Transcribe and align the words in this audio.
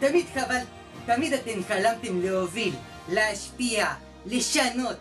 תמיד 0.00 0.26
חבל, 0.34 0.60
תמיד 1.06 1.32
אתם 1.32 1.64
חלמתם 1.68 2.20
להוביל, 2.22 2.74
להשפיע, 3.08 3.86
לשנות. 4.26 4.96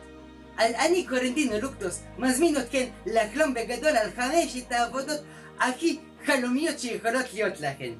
אז 0.58 0.74
אני 0.74 1.06
קורנטינו 1.09 1.59
לוקטוס 1.61 2.00
מזמין 2.17 2.58
אתכם 2.58 2.85
לחלום 3.05 3.53
בגדול 3.53 3.89
על 3.89 4.09
חמשת 4.16 4.71
העבודות 4.71 5.19
הכי 5.59 5.97
חלומיות 6.25 6.79
שיכולות 6.79 7.25
להיות 7.33 7.53
לכם. 7.59 7.92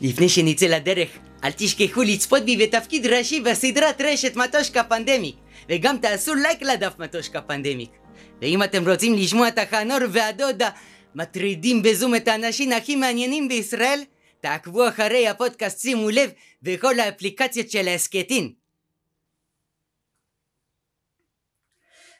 לפני 0.00 0.28
שנצא 0.28 0.66
לדרך, 0.66 1.08
אל 1.44 1.50
תשכחו 1.56 2.02
לצפות 2.02 2.42
בי 2.42 2.56
בתפקיד 2.56 3.06
ראשי 3.06 3.40
בסדרת 3.40 4.00
רשת 4.00 4.36
מטושקה 4.36 4.84
פנדמיק, 4.84 5.36
וגם 5.68 5.98
תעשו 5.98 6.34
לייק 6.34 6.62
לדף 6.62 6.92
מטושקה 6.98 7.40
פנדמיק. 7.40 7.90
ואם 8.42 8.62
אתם 8.62 8.88
רוצים 8.88 9.14
לשמוע 9.14 9.48
את 9.48 9.58
החנור 9.58 9.98
והדודה 10.10 10.68
מטרידים 11.14 11.82
בזום 11.82 12.14
את 12.14 12.28
האנשים 12.28 12.72
הכי 12.72 12.96
מעניינים 12.96 13.48
בישראל, 13.48 14.00
תעקבו 14.40 14.88
אחרי 14.88 15.28
הפודקאסט 15.28 15.80
שימו 15.80 16.10
לב 16.10 16.30
בכל 16.62 17.00
האפליקציות 17.00 17.70
של 17.70 17.88
ההסכתים. 17.88 18.54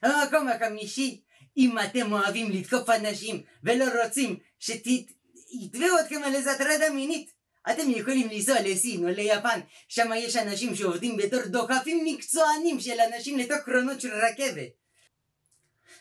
המקום 0.03 0.49
החמישי, 0.49 1.21
אם 1.57 1.79
אתם 1.79 2.13
אוהבים 2.13 2.51
לתקוף 2.51 2.91
אנשים 2.91 3.43
ולא 3.63 3.85
רוצים 4.03 4.39
שיתבעו 4.59 5.99
אתכם 6.01 6.23
על 6.25 6.35
איזה 6.35 6.53
הטרדה 6.53 6.91
מינית, 6.91 7.31
אתם 7.71 7.91
יכולים 7.91 8.29
לנסוע 8.31 8.61
לסין 8.61 9.05
או 9.05 9.09
ליפן, 9.09 9.61
שם 9.89 10.11
יש 10.17 10.37
אנשים 10.37 10.75
שעובדים 10.75 11.17
בתור 11.17 11.41
דוחפים 11.47 12.05
מקצוענים 12.05 12.81
של 12.81 13.01
אנשים 13.01 13.39
לתוך 13.39 13.59
קרונות 13.65 14.01
של 14.01 14.11
רכבת. 14.15 14.69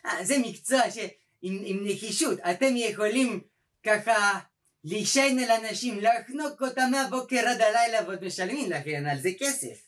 אה, 0.06 0.26
זה 0.26 0.38
מקצוע 0.38 0.82
שעם 0.92 1.86
נחישות 1.86 2.40
אתם 2.40 2.76
יכולים 2.76 3.42
ככה 3.84 4.40
להישען 4.86 5.40
על 5.40 5.52
אנשים, 5.52 6.00
לחנוק 6.00 6.62
אותם 6.62 6.88
מהבוקר 6.92 7.48
עד 7.48 7.62
הלילה 7.62 8.04
ועוד 8.04 8.26
משלמים 8.26 8.72
לכם 8.72 9.04
על 9.12 9.20
זה 9.20 9.30
כסף. 9.40 9.86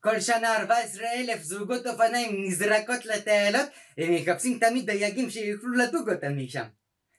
כל 0.00 0.20
שנה 0.20 0.56
14 0.56 1.08
אלף 1.12 1.42
זוגות 1.42 1.86
אופניים 1.86 2.44
נזרקות 2.46 3.06
לתעלות 3.06 3.68
ומחפשים 3.98 4.58
תמיד 4.58 4.86
דייגים 4.86 5.30
שיוכלו 5.30 5.72
לדוג 5.72 6.10
אותם 6.10 6.38
משם. 6.38 6.66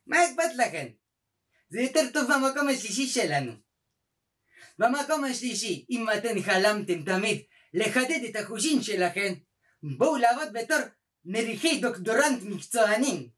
מה 0.08 0.26
אכפת 0.26 0.56
לכם? 0.56 0.88
זה 1.70 1.82
יותר 1.82 2.10
טוב 2.14 2.32
במקום 2.34 2.68
השלישי 2.70 3.08
שלנו. 3.08 3.52
במקום 4.80 5.24
השלישי, 5.24 5.86
אם 5.90 6.06
אתם 6.18 6.42
חלמתם 6.42 7.04
תמיד 7.04 7.42
לחדד 7.74 8.20
את 8.30 8.36
החושים 8.36 8.82
שלכם, 8.82 9.34
בואו 9.98 10.18
לעבוד 10.18 10.54
בתור 10.54 10.78
מריחי 11.26 11.82
דוקטורנט 11.82 12.44
מקצוענים. 12.44 13.37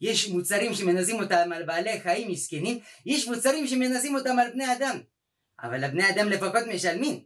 יש 0.00 0.28
מוצרים 0.28 0.74
שמנסים 0.74 1.22
אותם 1.22 1.52
על 1.52 1.62
בעלי 1.62 2.00
חיים 2.00 2.30
מסכנים, 2.30 2.78
יש 3.06 3.28
מוצרים 3.28 3.66
שמנסים 3.66 4.14
אותם 4.14 4.38
על 4.38 4.50
בני 4.50 4.72
אדם. 4.72 5.00
אבל 5.62 5.84
הבני 5.84 6.10
אדם 6.10 6.28
לפחות 6.28 6.66
משלמים. 6.74 7.24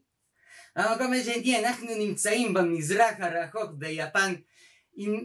במקום 0.76 1.12
השני 1.12 1.58
אנחנו 1.58 1.94
נמצאים 1.94 2.54
במזרח 2.54 3.14
הרחוק 3.18 3.70
ביפן 3.72 4.34
עם 4.94 5.24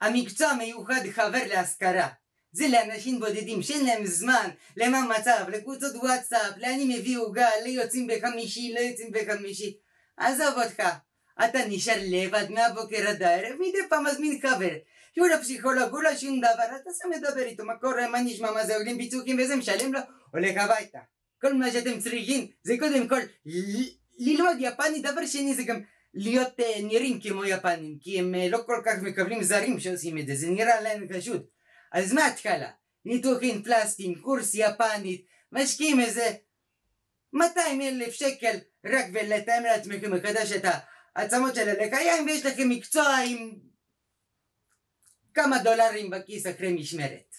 המקצוע 0.00 0.48
המיוחד 0.48 1.00
חבר 1.12 1.46
להשכרה. 1.48 2.08
זה 2.52 2.68
לאנשים 2.68 3.20
בודדים 3.20 3.62
שאין 3.62 3.86
להם 3.86 4.06
זמן 4.06 4.50
למה 4.76 5.18
מצב, 5.18 5.44
לקבוצות 5.48 5.96
וואטסאפ, 5.96 6.56
לאן 6.56 6.80
הם 6.80 6.90
הביאו 6.98 7.32
גל, 7.32 7.62
ליוצאים 7.64 8.06
בחמישי, 8.06 8.72
לא 8.74 8.80
יוצאים 8.80 9.12
בחמישי. 9.12 9.76
עזוב 10.16 10.54
אותך, 10.64 10.82
אתה 11.44 11.58
נשאר 11.68 11.96
לבד 12.00 12.50
מהבוקר 12.50 13.08
עד 13.08 13.22
הערב, 13.22 13.56
מדי 13.60 13.78
פעם 13.88 14.04
מזמין 14.04 14.40
חבר. 14.40 14.74
שהוא 15.14 15.28
לא 15.28 15.36
פסיכולוג, 15.36 15.90
הוא 15.90 16.02
לא 16.02 16.16
שום 16.16 16.38
דבר, 16.38 16.76
אתה 16.76 16.90
שם 17.02 17.10
לדבר 17.10 17.42
איתו, 17.42 17.64
מה 17.64 17.76
קורה, 17.76 18.08
מה 18.08 18.20
נשמע, 18.20 18.50
מה 18.50 18.66
זה, 18.66 18.76
עולים 18.76 18.98
פיצוחים 18.98 19.38
וזה, 19.40 19.56
משלם 19.56 19.92
לו, 19.92 20.00
הולך 20.32 20.56
הביתה. 20.56 20.98
כל 21.40 21.54
מה 21.54 21.70
שאתם 21.70 22.00
צריכים 22.00 22.46
זה 22.62 22.74
קודם 22.78 23.08
כל 23.08 23.20
ללמוד 24.18 24.56
יפנית, 24.60 25.02
דבר 25.02 25.26
שני 25.26 25.54
זה 25.54 25.62
גם 25.62 25.80
להיות 26.14 26.60
uh, 26.60 26.82
נראים 26.82 27.20
כמו 27.20 27.44
יפנים, 27.44 27.98
כי 28.00 28.18
הם 28.18 28.34
uh, 28.34 28.38
לא 28.50 28.58
כל 28.66 28.82
כך 28.84 29.02
מקבלים 29.02 29.42
זרים 29.42 29.80
שעושים 29.80 30.18
את 30.18 30.26
זה, 30.26 30.34
זה 30.34 30.50
נראה 30.50 30.80
להם 30.80 31.08
פשוט. 31.08 31.50
אז 31.92 32.12
מההתחלה, 32.12 32.70
ניתוחים 33.04 33.62
פלסטיים, 33.62 34.14
קורס 34.14 34.54
יפנית, 34.54 35.26
משקיעים 35.52 36.00
איזה 36.00 36.30
200 37.32 37.80
אלף 37.80 38.12
שקל 38.12 38.56
רק 38.86 39.04
ולתאם 39.12 39.62
לעצמכם 39.62 40.14
מחדש 40.14 40.52
את 40.52 40.64
העצמות 41.16 41.54
של 41.54 41.68
הלקיים 41.68 42.26
ויש 42.26 42.46
לכם 42.46 42.68
מקצוע 42.68 43.16
עם 43.28 43.52
כמה 45.34 45.58
דולרים 45.58 46.10
בכיס 46.10 46.46
אחרי 46.46 46.72
משמרת. 46.72 47.36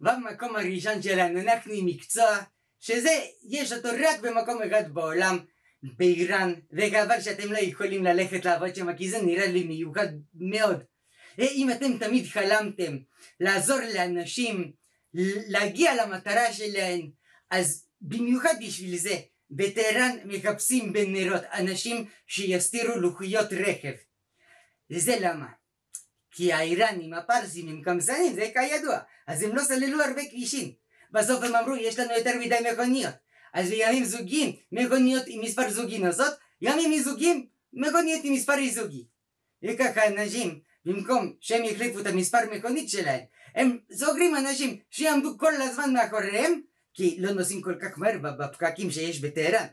במקום 0.00 0.56
הראשון 0.56 1.02
שלנו 1.02 1.40
אנחנו 1.40 1.72
עם 1.72 1.86
מקצוע 1.86 2.38
שזה 2.80 3.10
יש 3.48 3.72
אותו 3.72 3.88
רק 3.88 4.20
במקום 4.20 4.62
אחד 4.62 4.94
בעולם 4.94 5.38
באיראן 5.82 6.54
וחבל 6.72 7.20
שאתם 7.20 7.52
לא 7.52 7.58
יכולים 7.58 8.04
ללכת 8.04 8.44
לעבוד 8.44 8.74
שם 8.74 8.96
כי 8.96 9.10
זה 9.10 9.22
נראה 9.22 9.46
לי 9.46 9.64
מיוחד 9.64 10.08
מאוד 10.34 10.84
אם 11.38 11.70
אתם 11.70 11.98
תמיד 11.98 12.26
חלמתם 12.26 12.96
לעזור 13.40 13.78
לאנשים 13.94 14.72
להגיע 15.48 15.94
למטרה 15.94 16.52
שלהם, 16.52 17.10
אז 17.50 17.86
במיוחד 18.00 18.54
בשביל 18.66 18.96
זה 18.96 19.16
בטהרן 19.50 20.16
מחפשים 20.24 20.92
בנרות 20.92 21.42
אנשים 21.52 22.04
שיסתירו 22.26 23.00
לוחיות 23.00 23.52
רכב. 23.52 23.94
וזה 24.90 25.16
למה? 25.20 25.46
כי 26.30 26.52
האיראנים, 26.52 27.14
הפרסים, 27.14 27.68
הם 27.68 27.82
קמסנים, 27.82 28.34
זה 28.34 28.50
כידוע, 28.54 28.98
אז 29.26 29.42
הם 29.42 29.56
לא 29.56 29.62
סללו 29.62 30.02
הרבה 30.02 30.24
כבישים. 30.30 30.72
בסוף 31.10 31.44
הם 31.44 31.54
אמרו, 31.54 31.76
יש 31.76 31.98
לנו 31.98 32.12
יותר 32.12 32.38
מדי 32.38 32.56
מכוניות. 32.72 33.14
אז 33.54 33.70
בימים 33.70 34.04
זוגיים, 34.04 34.56
מכוניות 34.72 35.22
עם 35.26 35.40
מספר 35.40 35.70
זוגי 35.70 35.98
נוסעות, 35.98 36.34
ימים 36.60 36.90
מזוגיים, 36.90 37.46
מכוניות 37.72 38.24
עם 38.24 38.32
מספר 38.32 38.54
זוגי. 38.70 39.06
וככה 39.62 40.06
אנשים 40.06 40.60
במקום 40.84 41.32
שהם 41.40 41.64
יחליפו 41.64 42.00
את 42.00 42.06
המספר 42.06 42.38
מכונית 42.52 42.88
שלהם, 42.88 43.20
הם 43.54 43.78
סוגרים 43.92 44.36
אנשים 44.36 44.78
שיעמדו 44.90 45.38
כל 45.38 45.54
הזמן 45.54 45.92
מאחוריהם, 45.92 46.60
כי 46.96 47.16
לא 47.18 47.32
נוסעים 47.32 47.62
כל 47.62 47.74
כך 47.82 47.98
מהר 47.98 48.18
בפקקים 48.18 48.90
שיש 48.90 49.20
בטהרן. 49.20 49.66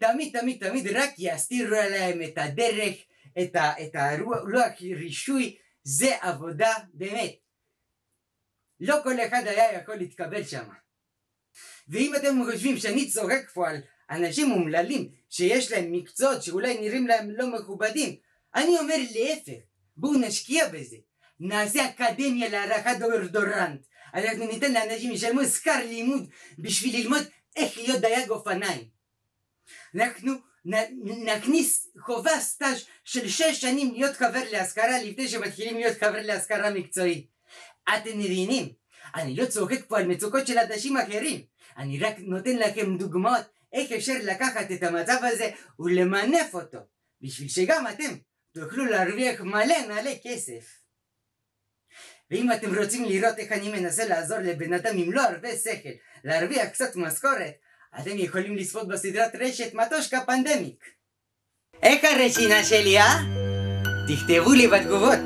תמיד 0.00 0.40
תמיד 0.40 0.68
תמיד 0.68 0.86
רק 0.86 1.10
יסתירו 1.18 1.76
עליהם 1.76 2.22
את 2.22 2.38
הדרך, 2.38 2.94
את, 3.42 3.56
ה, 3.56 3.82
את 3.82 3.94
הלוח 3.94 4.72
רישוי, 4.80 5.56
זה 5.82 6.16
עבודה 6.20 6.72
באמת. 6.94 7.34
לא 8.80 8.96
כל 9.02 9.20
אחד 9.20 9.42
היה 9.46 9.72
יכול 9.72 9.94
להתקבל 9.94 10.44
שם. 10.44 10.68
ואם 11.88 12.12
אתם 12.16 12.44
חושבים 12.50 12.76
שאני 12.76 13.10
צוחק 13.10 13.50
פה 13.54 13.68
על 13.68 13.76
אנשים 14.10 14.52
אומללים 14.52 15.08
שיש 15.30 15.72
להם 15.72 15.92
מקצועות 15.92 16.42
שאולי 16.42 16.80
נראים 16.80 17.06
להם 17.06 17.30
לא 17.30 17.46
מכובדים, 17.46 18.16
אני 18.54 18.78
אומר 18.78 18.96
להפך. 19.14 19.62
בואו 19.96 20.18
נשקיע 20.20 20.68
בזה. 20.68 20.96
נעשה 21.40 21.88
אקדמיה 21.88 22.48
להערכת 22.48 22.98
דורדורנט. 22.98 23.80
אנחנו 24.14 24.46
ניתן 24.46 24.72
לאנשים 24.72 25.12
ישלמו 25.12 25.44
שכר 25.44 25.86
לימוד 25.86 26.30
בשביל 26.58 26.96
ללמוד 26.96 27.22
איך 27.56 27.76
להיות 27.78 28.00
דייג 28.00 28.30
אופניים. 28.30 28.84
אנחנו 29.94 30.32
נכניס 31.24 31.88
חובה 32.00 32.40
סטאז' 32.40 32.84
של 33.04 33.28
שש 33.28 33.60
שנים 33.60 33.92
להיות 33.92 34.16
חבר 34.16 34.42
להשכרה 34.52 35.02
לפני 35.02 35.28
שמתחילים 35.28 35.76
להיות 35.76 35.96
חבר 35.98 36.22
להשכרה 36.22 36.70
מקצועית. 36.70 37.26
אתם 37.88 38.18
מבינים? 38.18 38.68
אני 39.14 39.36
לא 39.36 39.46
צוחק 39.46 39.84
פה 39.88 39.98
על 39.98 40.06
מצוקות 40.06 40.46
של 40.46 40.58
אנשים 40.58 40.96
אחרים. 40.96 41.40
אני 41.76 41.98
רק 41.98 42.14
נותן 42.18 42.56
לכם 42.56 42.96
דוגמאות 42.98 43.44
איך 43.72 43.92
אפשר 43.92 44.14
לקחת 44.22 44.70
את 44.70 44.82
המצב 44.82 45.18
הזה 45.22 45.50
ולמנף 45.78 46.54
אותו. 46.54 46.78
בשביל 47.20 47.48
שגם 47.48 47.86
אתם 47.86 48.16
תוכלו 48.54 48.84
להרוויח 48.84 49.40
מלא 49.40 49.86
מלא 49.88 50.10
כסף. 50.24 50.85
ואם 52.30 52.52
אתם 52.52 52.78
רוצים 52.78 53.04
לראות 53.04 53.38
איך 53.38 53.52
אני 53.52 53.68
מנסה 53.68 54.04
לעזור 54.04 54.38
לבן 54.38 54.72
אדם 54.72 54.92
עם 54.96 55.12
לא 55.12 55.22
הרבה 55.22 55.48
שכל 55.56 55.88
להרוויח 56.24 56.68
קצת 56.68 56.96
משכורת, 56.96 57.52
אתם 58.00 58.10
יכולים 58.14 58.56
לצפות 58.56 58.88
בסדרת 58.88 59.36
רשת 59.40 59.74
מטושקה 59.74 60.20
פנדמיק. 60.26 60.84
איך 61.82 62.04
הרשינה 62.04 62.64
שלי, 62.64 62.98
אה? 62.98 63.18
תכתבו 64.08 64.52
לי 64.52 64.66
בתגובות. 64.68 65.18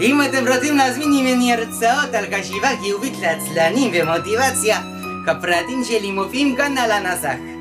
אם 0.00 0.22
אתם 0.22 0.48
רוצים 0.48 0.76
להזמין 0.76 1.08
ממני 1.10 1.52
הרצאות 1.52 2.14
על 2.14 2.24
חשיבה 2.34 2.68
חיובית 2.82 3.12
לעצלנים 3.20 3.90
ומוטיבציה, 3.94 4.78
הפרטים 5.28 5.84
שלי 5.84 6.10
מופיעים 6.10 6.56
כאן 6.56 6.78
על 6.78 6.90
הנסח. 6.90 7.53